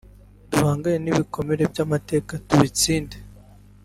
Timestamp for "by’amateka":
1.71-2.33